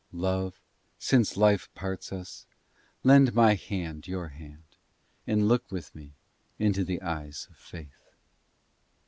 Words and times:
Love 0.13 0.59
since 0.97 1.37
Life 1.37 1.71
parts 1.75 2.11
us 2.11 2.47
lend 3.03 3.35
my 3.35 3.53
hand 3.53 4.07
your 4.07 4.29
hand 4.29 4.63
And 5.27 5.47
look 5.47 5.71
with 5.71 5.93
me 5.93 6.13
into 6.57 6.83
the 6.83 6.99
eyes 7.03 7.47
of 7.51 7.55
faith. 7.57 8.09